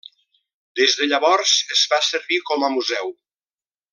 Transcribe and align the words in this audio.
Des 0.79 0.95
de 1.01 1.07
llavors 1.09 1.53
es 1.77 1.85
fa 1.93 2.01
servir 2.09 2.41
com 2.51 2.67
a 2.69 2.73
museu. 2.79 3.17